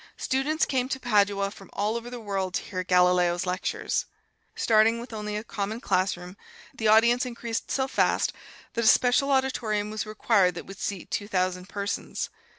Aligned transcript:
Students 0.17 0.65
came 0.65 0.89
to 0.89 0.99
Padua 0.99 1.51
from 1.51 1.69
all 1.73 1.95
over 1.95 2.09
the 2.09 2.19
world 2.19 2.55
to 2.55 2.63
hear 2.63 2.83
Galileo's 2.83 3.45
lectures. 3.45 4.07
Starting 4.55 4.99
with 4.99 5.13
only 5.13 5.35
a 5.37 5.43
common 5.43 5.79
classroom, 5.79 6.37
the 6.73 6.87
audience 6.87 7.23
increased 7.23 7.69
so 7.69 7.87
fast 7.87 8.33
that 8.73 8.83
a 8.83 8.87
special 8.87 9.29
auditorium 9.29 9.91
was 9.91 10.07
required 10.07 10.55
that 10.55 10.65
would 10.65 10.79
seat 10.79 11.11
two 11.11 11.27
thousand 11.27 11.69
persons. 11.69 12.31